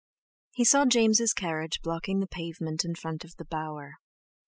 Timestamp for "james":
0.87-1.31